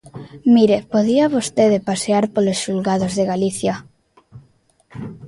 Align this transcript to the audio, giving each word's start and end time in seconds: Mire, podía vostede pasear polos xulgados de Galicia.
Mire, 0.55 0.77
podía 0.93 1.25
vostede 1.35 1.79
pasear 1.89 2.23
polos 2.35 2.59
xulgados 2.63 3.11
de 3.17 3.23
Galicia. 3.31 3.73